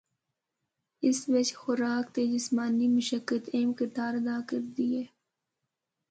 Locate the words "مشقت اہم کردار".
2.97-4.13